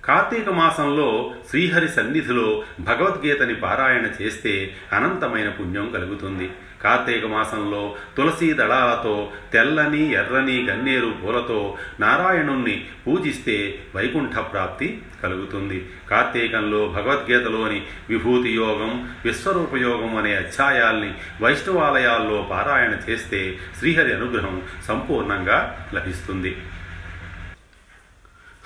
కార్తీక 0.06 0.50
మాసంలో 0.50 1.34
శ్రీహరి 1.50 1.88
సన్నిధిలో 1.88 2.64
భగవద్గీతని 2.80 3.56
పారాయణ 3.56 4.06
చేస్తే 4.22 4.76
అనంతమైన 4.94 5.50
పుణ్యం 5.50 5.90
కలుగుతుంది. 5.90 6.50
కార్తీక 6.84 7.26
మాసంలో 7.26 7.96
తులసీ 8.18 8.54
దళాలతో 8.54 9.32
తెల్లని 9.54 10.12
ఎర్రని 10.14 10.68
గన్నేరు 10.70 11.14
పూలతో 11.24 11.78
నారాయణుణ్ణి 12.00 12.86
పూజిస్తే 13.08 13.80
వైకుంఠ 13.96 14.34
ప్రాప్తి 14.52 15.02
కలుగుతుంది. 15.24 15.90
కార్తీకంలో 16.10 16.88
భగవద్గీతలోని 16.88 17.84
విభూతి 18.10 18.50
యోగం 18.50 19.10
విశ్వరూపయోగం 19.26 20.16
అనే 20.16 20.36
అధ్యాయాల్ని 20.36 21.14
వైష్ణవాలయాల్లో 21.42 22.48
పారాయణ 22.52 22.94
చేస్తే 23.10 23.58
శ్రీహరి 23.80 24.14
అనుగ్రహం 24.14 24.62
సంపూర్ణంగా 24.88 25.88
లభిస్తుంది. 25.94 26.58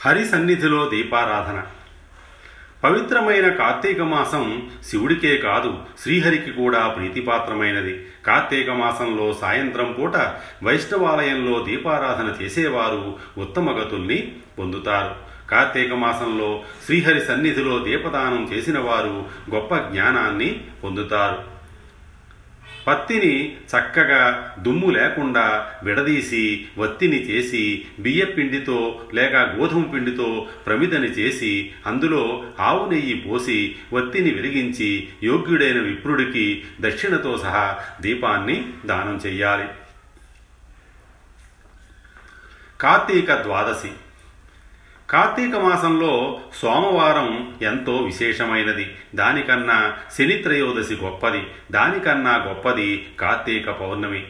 హరి 0.05 0.25
సన్నిధిలో 0.25 0.89
దీపారాధన. 0.89 1.63
పవిత్రమైన 2.83 3.49
కార్తీక 3.49 4.01
మాసం 4.01 4.69
శివుడికే 4.89 5.37
కాదు 5.37 5.77
శ్రీహరికి 6.01 6.51
కూడా 6.51 6.87
ప్రీతిపాత్రమైనది. 6.87 8.05
కార్తీక 8.25 8.69
మాసంలో 8.69 9.33
సాయంత్రం 9.33 9.95
పూట 9.99 10.17
వైష్ణవాలయంలో 10.63 11.63
దీపారాధన 11.63 12.43
చేసేవారు 12.43 13.17
ఉత్తమ 13.37 13.71
గతుల్ని 13.71 14.35
పొందుతారు. 14.59 15.15
కార్తీక 15.49 15.93
మాసంలో 15.93 16.63
శ్రీహరి 16.85 17.19
సన్నిధిలో 17.19 17.79
దీపదానం 17.79 18.49
చేసిన 18.53 18.79
వారు 18.79 19.25
గొప్ప 19.55 19.75
జ్ఞానాన్ని 19.75 20.63
పొందుతారు. 20.83 21.54
పత్తిని 22.87 23.57
చక్కగా 23.69 24.53
దుమ్ము 24.59 24.89
లేకుండా 24.89 25.71
విడదీసి 25.83 26.67
వత్తిని 26.77 27.23
చేసి 27.23 27.85
బియ్యపిండితో 27.99 29.01
లేక 29.13 29.35
గోధుమ 29.35 29.83
పిండితో 29.83 30.47
ప్రమిదని 30.65 31.07
చేసి 31.07 31.71
అందులో 31.85 32.43
ఆవు 32.59 32.89
నెయ్యి 32.89 33.15
పోసి 33.15 33.75
వత్తిని 33.93 34.31
వెలిగించి 34.31 35.09
యోగ్యుడైన 35.23 35.79
విప్రుడికి 35.79 36.63
దక్షిణతో 36.81 37.37
సహా 37.37 37.79
దీపాన్ని 38.01 38.65
దానం 38.85 39.21
చెయ్యాలి. 39.25 39.67
కార్తీక 42.79 43.31
ద్వాదశి 43.31 43.91
కార్తీక 45.09 45.55
మాసంలో 45.55 46.41
సోమవారం 46.61 47.55
ఎంతో 47.61 47.97
విశేషమైనది. 47.97 48.95
దానికన్నా 49.15 49.93
శని 50.17 50.33
త్రయోదశి 50.33 50.93
గొప్పది. 50.93 51.43
దానికన్నా 51.71 52.35
గొప్పది 52.47 53.07
కార్తీక 53.19 53.69
పౌర్ణమి. 53.69 54.25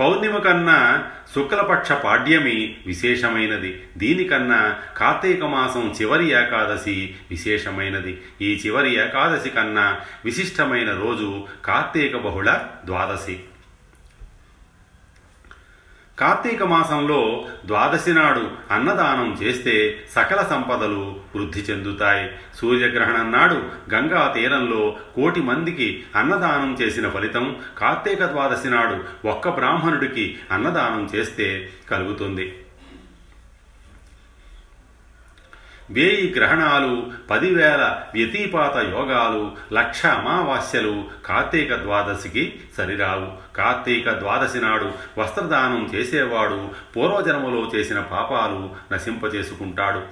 పౌర్ణిమ 0.00 0.36
కన్నా 0.36 1.04
శుక్లపక్ష 1.34 1.92
పాడ్యమి 1.92 2.76
విశేషమైనది. 2.86 3.82
దీనికన్నా 3.96 4.76
కార్తీక 4.96 5.44
మాసం 5.44 5.94
చివరి 6.00 6.30
ఏకాదశి 6.30 7.14
విశేషమైనది. 7.30 8.20
ఈ 8.42 8.62
చివరి 8.66 8.94
ఏకాదశి 8.94 9.50
కన్నా 9.50 10.00
విశిష్టమైన 10.24 10.90
రోజు 10.90 11.46
కార్తీక 11.64 12.16
బహుళ 12.16 12.58
ద్వాదశి. 12.84 13.40
కార్తీక 16.18 16.62
మాసంలో 16.62 17.46
ద్వాదశి 17.66 18.12
నాడు 18.12 18.50
అన్నదానం 18.70 19.38
చేస్తే 19.42 20.06
సకల 20.10 20.46
సంపదలు 20.50 21.20
వృద్ధి 21.36 21.60
చెందుతాయి. 21.60 22.30
సూర్యగ్రహణం 22.56 23.32
నాడు 23.32 23.62
గంగా 23.94 24.32
తీరంలో 24.36 24.96
కోటి 25.14 25.40
మందికి 25.40 26.04
అన్నదానం 26.16 26.78
చేసిన 26.82 27.08
ఫలితం 27.08 27.56
కార్తీక 27.78 28.24
ద్వాదశి 28.24 28.68
నాడు 28.68 29.28
ఒక్క 29.28 29.48
బ్రాహ్మణుడికి 29.48 30.38
అన్నదానం 30.50 31.10
చేస్తే 31.14 31.70
కలుగుతుంది. 31.90 32.58
వేయి 35.90 36.34
గ్రహణాలు 36.36 37.10
పదివేల 37.30 38.02
వ్యతిపాత 38.14 38.76
యోగాలు 38.76 39.52
లక్ష 39.72 40.06
అమావాస్యలు 40.06 41.04
కార్తీక 41.26 41.74
ద్వాదశికి 41.74 42.60
సరిరావు. 42.76 43.43
కార్తీక 43.56 44.10
ద్వాదశి 44.10 44.58
నాడు 44.58 44.92
వస్త్రదానం 45.18 45.90
చేసేవాడు 45.94 46.70
పూర్వజన్మలో 46.96 47.70
చేసిన 47.74 48.00
పాపాలు 48.00 48.70
నశింపజేసుకుంటాడు. 48.92 50.02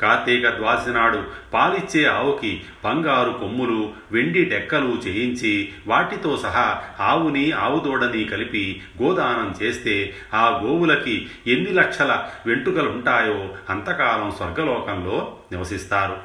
కార్తీక 0.00 0.48
ద్వాదశి 0.48 0.90
నాడు 0.90 1.24
పాలిచ్చే 1.54 2.04
ఆవుకి 2.06 2.64
బంగారు 2.84 3.30
కొమ్ములు 3.30 3.92
వెండి 4.12 4.44
డెక్కలు 4.44 5.02
చేయించి 5.06 5.72
వాటితో 5.86 6.36
సహా 6.36 6.82
ఆవుని 7.00 7.52
ఆవుదోడని 7.52 8.24
కలిపి 8.24 8.82
గోదానం 9.02 9.54
చేస్తే 9.62 10.16
ఆ 10.34 10.60
గోవులకి 10.64 11.30
ఎన్ని 11.46 11.70
లక్షల 11.70 12.28
వెంట్రుకలుంటాయో 12.46 13.48
అంతకాలం 13.70 14.30
స్వర్గలోకంలో 14.30 15.36
నివసిస్తారు. 15.52 16.16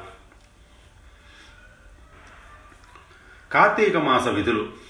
కార్తీక 3.52 3.96
మాస 3.96 4.28
విధులు. 4.28 4.85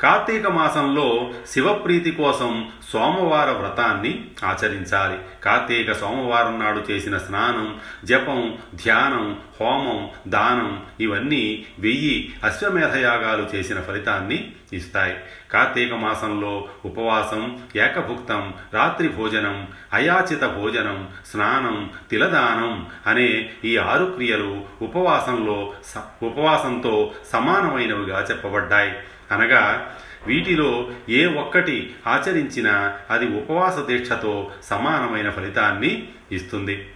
కార్తీక 0.00 0.46
మాసంలో 0.46 1.30
శివప్రీతి 1.46 2.10
కోసం 2.10 2.68
సోమవార 2.92 3.50
వ్రతాన్ని 3.50 4.24
ఆచరించాలి. 4.44 5.18
కార్తీక 5.44 5.92
సోమవారం 5.92 6.60
నాడు 6.60 6.84
చేసిన 6.90 7.18
స్నానం 7.18 7.80
జపం 8.04 8.58
ధ్యానం 8.74 9.38
హోమం 9.60 10.08
దానం 10.28 10.82
ఇవన్నీ 11.00 11.66
వెయ్యి 11.78 12.34
అశ్వమేధయాగాలు 12.44 13.56
చేసిన 13.56 13.80
ఫలితాన్ని 13.80 14.52
ఇస్తాయి. 14.72 15.16
కార్తీక 15.52 15.94
మాసంలో 15.94 16.68
ఉపవాసం 16.84 17.60
ఏకభుక్తం 17.76 18.54
రాత్రి 18.74 19.08
భోజనం 19.08 19.68
అయాచిత 19.92 20.44
భోజనం 20.44 21.08
స్నానం 21.26 21.90
తిలదానం 22.10 22.86
అనే 23.06 23.50
ఈ 23.64 23.76
ఆరు 23.76 24.04
క్రియలు 24.04 24.64
ఉపవాసంలో 24.82 25.72
స- 25.84 26.24
ఉపవాసంతో 26.24 27.12
సమానమైనవిగా 27.32 28.26
చెప్పబడ్డాయి. 28.30 28.92
అనగా 29.32 29.96
వీటిలో 30.26 30.90
ఏ 31.08 31.26
ఒక్కటి 31.26 31.96
ఆచరించినా 32.06 32.98
అది 33.10 33.26
ఉపవాస 33.26 33.78
దీక్షతో 33.78 34.50
సమానమైన 34.62 35.30
ఫలితాన్ని 35.30 36.08
ఇస్తుంది. 36.32 36.92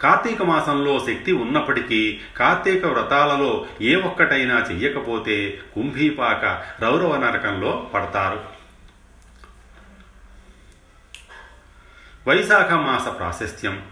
కార్తీక 0.00 0.42
మాసంలో 0.42 0.98
శక్తి 0.98 1.32
ఉన్నప్పటికీ 1.32 2.20
కార్తీక 2.36 2.86
వ్రతాలలో 2.86 3.66
ఏ 3.80 3.94
ఒక్కటైనా 3.94 4.58
చెయ్యకపోతే 4.70 5.60
కుంభీపాక 5.74 6.44
రౌరవ 6.80 7.16
నరకంలో 7.16 7.90
పడతారు. 7.94 8.44
వైశాఖ 12.28 12.72
మాస 12.72 13.18
ప్రాశస్త్యం. 13.18 13.82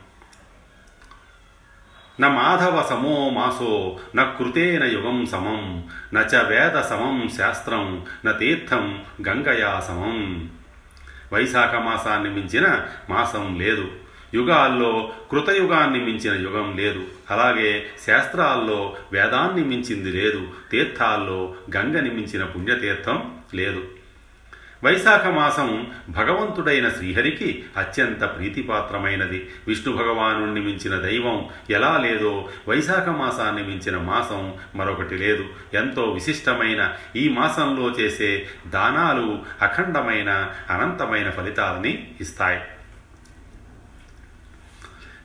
న 2.21 2.29
మాధవ 2.29 2.87
సమో 2.91 3.31
మాసో 3.31 3.99
న 4.17 4.23
కృతేన 4.23 4.85
యుగం 4.85 5.27
సమం 5.27 5.85
న 6.15 6.19
చ 6.35 6.37
వేద 6.37 6.81
సమం 6.81 7.31
శాస్త్రం 7.37 8.07
న 8.27 8.31
తీర్థం 8.31 9.03
గంగయా 9.29 9.81
సమం. 9.81 10.51
వైశాఖ 11.33 11.75
మాసాన్ని 11.75 12.31
మించిన 12.31 12.87
మాసం 13.11 13.59
లేదు. 13.59 13.89
యుగాల్లో 14.35 15.13
కృతయుగాన్ని 15.31 16.01
మించిన 16.01 16.43
యుగం 16.43 16.77
లేదు. 16.77 17.03
అలాగే 17.31 17.87
శాస్త్రాల్లో 18.07 18.97
వేదాన్ని 19.13 19.65
మించింది 19.65 20.13
లేదు. 20.13 20.49
తీర్థాల్లో 20.71 21.55
గంగని 21.77 22.11
మించిన 22.11 22.45
పుణ్యతీర్థం 22.45 23.35
లేదు. 23.55 24.00
వైశాఖ 24.85 25.27
మాసం 25.27 25.91
భగవంతుడైన 26.09 26.89
శ్రీహరికి 26.89 27.65
అత్యంత 27.77 28.25
ప్రీతిపాత్రమైనది. 28.25 29.49
విష్ణు 29.69 29.97
భగవాను 29.97 30.47
మించిన 30.47 30.97
దైవం 30.97 31.49
ఎలా 31.71 31.99
లేదో 31.99 32.49
వైశాఖ 32.69 33.09
మాసాన్ని 33.09 33.63
మించిన 33.63 33.97
మాసం 33.97 34.55
మరొకటి 34.75 35.15
లేదు. 35.15 35.45
ఎంతో 35.75 36.03
విశిష్టమైన 36.03 36.93
ఈ 37.17 37.29
మాసంలో 37.29 37.91
చేసే 37.91 38.47
దానాలు 38.67 39.43
అఖండమైన 39.63 40.51
అనంతమైన 40.71 41.31
ఫలితాలని 41.31 42.17
ఇస్తాయి. 42.21 42.61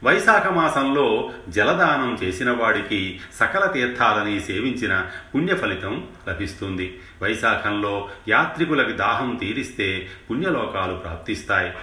వైశాఖ 0.05 0.47
మాసంలో 0.47 1.31
జలదానం 1.49 2.17
చేసిన 2.23 2.51
వాడికి 2.51 3.19
సకల 3.39 3.65
తీర్థాలని 3.65 4.39
సేవించిన 4.39 5.05
పుణ్య 5.35 5.55
ఫలితం 5.55 6.07
లభిస్తుంది. 6.29 6.99
వైశాఖంలో 7.21 8.09
యాత్రికులకి 8.27 8.91
దాహం 8.91 9.35
తీరిస్తే 9.35 10.07
పుణ్యలోకాలు 10.31 10.93
ప్రాప్తిస్తాయి. 10.93 11.73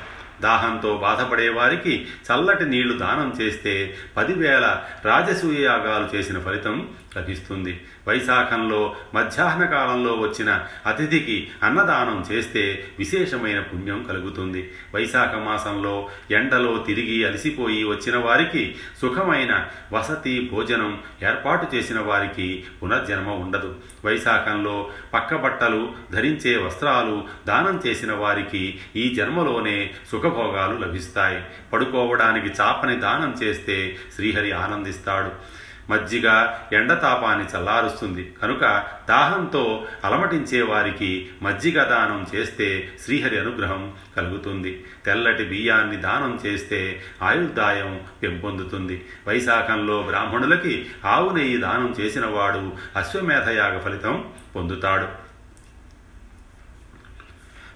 దాహంతో 0.40 0.96
బాధపడే 0.96 1.48
వారికి 1.48 2.06
చల్లటి 2.32 2.64
నీళ్ళు 2.64 2.98
దానం 2.98 3.34
చేస్తే 3.40 3.94
పదివేల 4.16 4.82
రాజసూయ 5.04 5.64
యాగాలు 5.64 6.16
చేసిన 6.16 6.38
ఫలితం 6.38 6.88
లభిస్తుంది 7.18 7.80
వైశాఖంలో 8.08 8.96
మధ్యాహ్న 9.14 9.64
కాలంలో 9.64 10.12
వచ్చిన 10.12 10.64
అతిథికి 10.86 11.50
అన్నదానం 11.62 12.24
చేస్తే 12.32 12.88
విశేషమైన 12.98 13.60
పుణ్యం 13.60 14.02
కలుగుతుంది. 14.02 14.70
వైశాఖ 14.94 15.34
మాసంలో 15.36 16.08
ఎండలో 16.30 16.78
తిరిగి 16.78 17.24
అలసిపోయి 17.24 17.84
వచ్చిన 17.84 18.16
వారికి 18.16 18.74
సుఖమైన 19.00 19.66
వసతి 19.92 20.50
భోజనం 20.52 21.00
ఏర్పాటు 21.22 21.76
చేసిన 21.76 22.00
వారికి 22.00 22.64
పునర్జన్మ 22.82 23.28
ఉండదు. 23.28 23.76
వైశాఖంలో 24.04 24.90
పక్క 25.14 25.36
బట్టలు 25.36 25.92
ధరించే 26.12 26.56
వస్త్రాలు 26.56 27.24
దానం 27.46 27.82
చేసిన 27.86 28.12
వారికి 28.12 28.80
ఈ 28.96 29.14
జన్మలోనే 29.14 29.90
సుఖభోగాలు 30.12 30.78
లభిస్తాయి. 30.78 31.42
పడుకోవడానికి 31.72 32.46
చాపని 32.60 32.96
దానం 32.96 33.36
చేస్తే 33.42 33.96
శ్రీహరి 34.16 34.52
ఆనందిస్తాడు. 34.52 35.62
మజ్జిగ 35.90 36.54
ఎండతాపాన్ని 36.72 37.58
చల్లారుస్తుంది. 37.58 38.34
కనుక 38.42 38.60
దాహంతో 39.08 39.86
అలమటించే 40.04 40.62
వారికి 40.62 41.30
మజ్జిగ 41.42 41.82
దానం 41.82 42.26
చేస్తే 42.34 42.92
శ్రీహరి 43.04 43.40
అనుగ్రహం 43.40 43.92
కలుగుతుంది. 44.16 44.84
తెల్లటి 45.06 45.44
బియ్యాన్ని 45.44 45.96
దానం 45.96 46.40
చేస్తే 46.46 47.02
ఆయుర్దాయం 47.22 48.00
పెంపొందుతుంది. 48.22 49.04
వైశాఖంలో 49.28 50.02
బ్రాహ్మణులకి 50.02 50.90
ఆవు 51.04 51.30
నెయ్యి 51.30 51.56
దానం 51.56 51.94
చేసినవాడు 52.00 52.72
అశ్వమేధయాగ 52.96 53.78
ఫలితం 53.78 54.28
పొందుతాడు. 54.56 55.08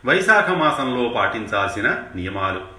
వైశాఖ 0.06 0.50
మాసంలో 0.50 1.08
పాటించాల్సిన 1.08 2.02
నియమాలు. 2.14 2.75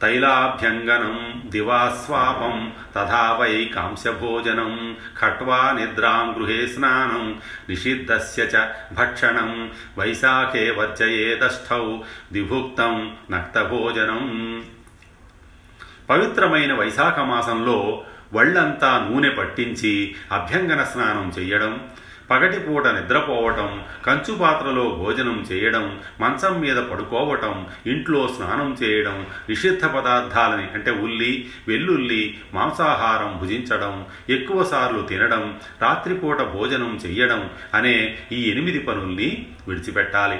తైలాభ్యంగనం 0.00 1.42
దివాస్వాపం 1.50 2.72
తథా 2.94 3.36
వై 3.40 3.64
కాంస్యభోజనం 3.64 4.96
ఖట్వా 5.20 5.72
నిద్రాం 5.72 6.34
గృహే 6.38 6.66
స్నానం 6.66 7.40
నిషిద్ధస్య 7.68 8.42
చ 8.42 8.68
భక్షణం 8.92 9.70
వైశాఖే 9.98 10.70
వర్జయేదష్టౌ 10.70 11.96
దిభుక్తం 12.32 13.16
నక్తభోజనం. 13.30 14.24
పవిత్రమైన 16.10 16.72
వైశాఖ 16.74 17.18
మాసంలో 17.18 18.04
వళ్ళంతా 18.34 19.08
నూనె 19.10 19.30
పట్టించి 19.30 20.14
అభ్యంగన 20.32 20.84
స్నానం 20.84 21.32
చెయ్యడం 21.38 21.88
పగటిపూట 22.30 22.86
నిద్రపోవటం 22.86 23.82
కంచు 24.06 24.34
పాత్రలో 24.34 24.84
భోజనం 24.90 25.46
చేయడం 25.52 26.00
మంచం 26.20 26.60
మీద 26.60 26.76
పడుకోవటం 26.76 27.66
ఇంట్లో 27.86 28.28
స్నానం 28.36 28.76
చేయడం 28.82 29.26
నిషిద్ధ 29.48 29.84
పదార్థాలని 29.84 30.66
అంటే 30.74 30.90
ఉల్లి 30.90 31.48
వెల్లుల్లి 31.68 32.38
మాంసాహారం 32.54 33.38
భుజించడం 33.42 34.06
ఎక్కువసార్లు 34.30 35.02
తినడం 35.02 35.60
రాత్రిపూట 35.82 36.42
భోజనం 36.42 37.00
చెయ్యడం 37.06 37.50
అనే 37.74 38.18
ఈ 38.32 38.42
ఎనిమిది 38.50 38.78
పనుల్ని 38.78 39.46
విడిచిపెట్టాలి. 39.68 40.38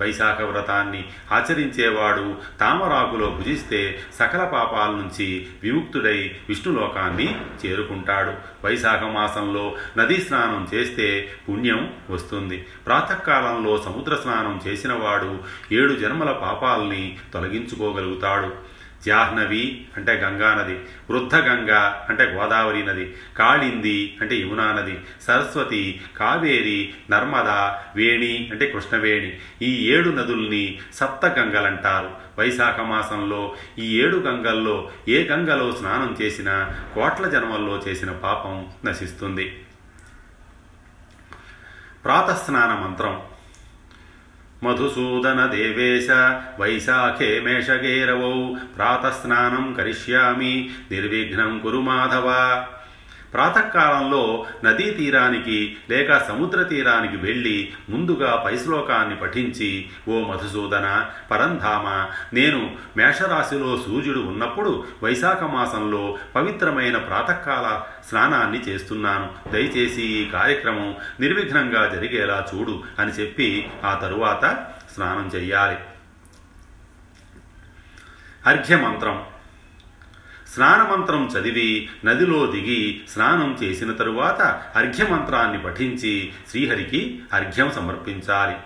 వైశాఖ 0.00 0.42
వ్రతాన్ని 0.42 1.04
ఆచరించేవాడు 1.32 2.34
తామరాకులో 2.60 3.30
భుజిస్తే 3.30 3.98
సకల 4.14 4.44
పాపాల 4.44 4.90
నుంచి 4.90 5.46
విముక్తుడై 5.62 6.36
విష్ణులోకాన్ని 6.48 7.40
చేరుకుంటాడు. 7.66 8.32
వైశాఖ 8.66 9.02
మాసంలో 9.02 9.74
నదీ 9.98 10.16
స్నానం 10.16 10.68
చేస్తే 10.74 11.30
పుణ్యం 11.48 11.94
వస్తుంది. 12.10 12.66
ప్రాతకాలంలో 12.86 13.82
సముద్ర 13.82 14.16
స్నానం 14.16 14.60
చేసినవాడు 14.66 15.38
ఏడు 15.72 15.92
జన్మల 15.92 16.32
పాపాల్ని 16.32 17.16
తొలగించుకోగలుగుతాడు. 17.32 18.63
జాహ్నవి 19.06 19.88
అంటే 19.96 20.12
గంగా 20.12 20.54
నది 20.54 20.74
వృద్ధ 21.10 21.36
గంగా 21.36 22.06
అంటే 22.08 22.24
గోదావరి 22.24 22.86
నది 22.86 23.14
కాళింది 23.38 24.18
అంటే 24.20 24.36
యమునా 24.36 24.72
నది 24.72 25.00
సరస్వతి 25.22 26.00
కావేరి 26.16 26.94
నర్మదా 27.10 27.82
వేణి 27.96 28.48
అంటే 28.52 28.66
కృష్ణవేణి. 28.66 29.38
ఈ 29.62 29.92
ఏడు 29.92 30.10
నదుల్ని 30.10 30.78
సప్త 30.94 31.26
గంగలంటారు 31.26 32.10
వైశాఖ 32.38 32.80
మాసంలో 32.80 33.56
ఈ 33.78 34.00
ఏడు 34.00 34.16
గంగల్లో 34.16 34.90
ఏ 35.08 35.28
గంగలో 35.28 35.72
స్నానం 35.72 36.16
చేసినా 36.22 36.74
కోట్ల 36.94 37.28
జన్మల్లో 37.28 37.82
చేసిన 37.88 38.10
పాపం 38.10 38.66
నశిస్తుంది. 38.84 39.62
ప్రాతస్నాన 42.04 42.86
మంత్రం. 42.86 43.22
మధుసూదన 44.64 45.40
దేవేశ 45.52 46.10
వైశాఖే 46.60 47.30
మేషగేరవౌ 47.40 48.36
ప్రాతస్నానం 48.76 49.66
కరిష్యామి 49.78 50.54
నిర్విఘ్నం 50.92 51.52
కురు 51.58 51.80
మాధవ 51.80 52.28
ప్రాతకాలంలో 53.34 54.46
నదీ 54.64 54.90
తీరానికి 54.90 55.76
లేక 55.90 56.18
సముద్ర 56.28 56.62
తీరానికి 56.62 57.16
వెళ్ళి 57.16 57.72
ముందుగా 57.90 58.42
పై 58.46 58.58
శ్లోకాన్ని 58.58 59.16
పఠించి 59.16 59.88
ఓ 60.08 60.20
మధుసూదన 60.20 61.06
పరంధామ 61.30 62.10
నేను 62.34 62.76
మేషరాశిలో 62.96 63.82
సూర్యుడు 63.86 64.20
ఉన్నప్పుడు 64.20 64.84
వైశాఖ 65.02 65.42
మాసంలో 65.42 66.18
పవిత్రమైన 66.34 66.98
ప్రాతకాల 66.98 67.82
స్నానాన్ని 68.08 68.60
చేస్తున్నాను. 68.60 69.50
దయచేసి 69.52 70.02
ఈ 70.02 70.30
కార్యక్రమం 70.30 70.96
నిర్విఘ్నంగా 71.20 71.88
జరిగేలా 71.94 72.46
చూడు 72.54 72.82
అని 72.98 73.10
చెప్పి 73.10 73.70
ఆ 73.84 73.94
తరువాత 73.94 74.66
స్నానం 74.94 75.30
చెయ్యాలి. 75.34 75.76
అర్ఘ్యమంత్రం. 78.46 79.24
స్నానమంత్రం 80.54 81.26
చదివి 81.26 81.88
నదిలో 82.04 82.46
దిగి 82.46 83.00
స్నానం 83.08 83.58
చేసిన 83.62 83.92
తరువాత 83.92 84.62
అర్ఘ్యమంత్రాన్ని 84.76 85.58
పఠించి 85.58 86.32
శ్రీహరికి 86.50 87.22
అర్ఘ్యం 87.32 87.70
సమర్పించాలి. 87.70 88.56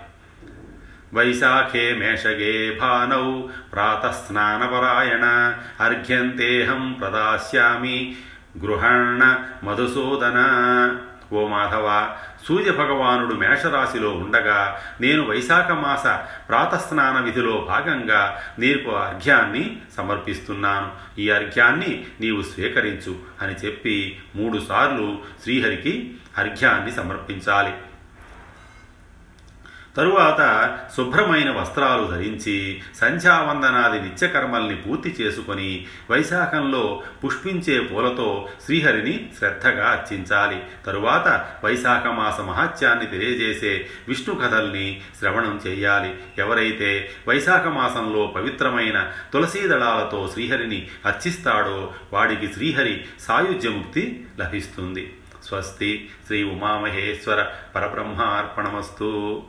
వైశాఖే 1.13 1.93
మేషగే 1.93 2.77
భానౌ 2.81 3.41
ప్రాతస్నానపరాయణ 3.73 5.55
అర్ఘ్యంతేహం 5.79 6.93
ప్రదాస్యామి 6.93 8.15
గృహణ 8.63 9.43
మధుసూదన. 9.63 10.37
ఓ 11.33 11.47
మాధవ 11.47 12.15
సూర్య 12.45 12.71
భగవానుడు 12.71 13.33
మేషరాశిలో 13.35 14.09
ఉండగా 14.09 14.81
నేను 15.01 15.23
వైశాఖ 15.23 15.71
మాస 15.71 16.03
ప్రాతస్నాన 16.49 17.19
విధిలో 17.23 17.65
భాగంగా 17.69 18.41
నీకు 18.59 18.91
అర్ఘ్యాన్ని 18.91 19.77
సమర్పిస్తున్నాను. 19.97 20.91
ఈ 21.19 21.29
అర్ఘ్యాన్ని 21.29 22.05
నీవు 22.21 22.41
స్వీకరించు 22.41 23.15
అని 23.41 23.53
చెప్పి 23.53 24.19
మూడుసార్లు 24.35 25.19
శ్రీహరికి 25.43 26.13
అర్ఘ్యాన్ని 26.37 26.91
సమర్పించాలి. 26.91 27.73
తరువాత 29.99 30.77
శుభ్రమైన 30.97 31.51
వస్త్రాలు 31.51 32.07
ధరించి 32.07 32.81
సంధ్యావందనాది 32.95 34.01
నిత్యకర్మల్ని 34.01 34.75
పూర్తి 34.75 35.15
చేసుకొని 35.21 35.87
వైశాఖంలో 36.11 37.03
పుష్పించే 37.25 37.79
పూలతో 37.79 38.49
శ్రీహరిని 38.65 39.29
శ్రద్ధగా 39.39 39.89
అర్చించాలి. 39.89 40.63
తరువాత 40.85 41.51
వైశాఖ 41.63 42.07
మాస 42.07 42.41
మహాత్యాన్ని 42.41 43.05
తెలియజేసే 43.05 43.87
విష్ణు 44.07 44.35
కథల్ని 44.35 45.01
శ్రవణం 45.19 45.61
చేయాలి. 45.67 46.15
ఎవరైతే 46.37 47.09
వైశాఖ 47.27 47.67
మాసంలో 47.67 48.27
పవిత్రమైన 48.27 49.11
తులసీ 49.33 49.67
దళాలతో 49.67 50.29
శ్రీహరిని 50.33 50.87
అర్చిస్తాడో 51.05 51.93
వాడికి 52.13 52.53
శ్రీహరి 52.53 53.05
సాయుధ్యముక్తి 53.19 54.27
లభిస్తుంది. 54.39 55.13
స్వస్తి 55.43 56.09
శ్రీ 56.27 56.43
ఉమామహేశ్వర 56.43 57.45
పరబ్రహ్మార్పణమస్తు. 57.75 59.43